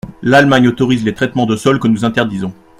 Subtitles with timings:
[0.23, 2.55] L’Allemagne autorise les traitements de sol que nous interdisons.